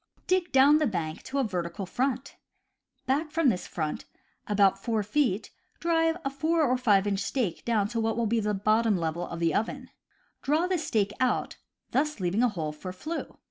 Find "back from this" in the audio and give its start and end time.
3.05-3.67